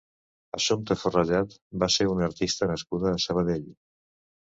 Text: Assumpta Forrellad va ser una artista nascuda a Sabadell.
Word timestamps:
Assumpta 0.59 0.95
Forrellad 1.01 1.53
va 1.83 1.89
ser 1.95 2.07
una 2.13 2.25
artista 2.29 2.71
nascuda 2.71 3.13
a 3.13 3.21
Sabadell. 3.27 3.69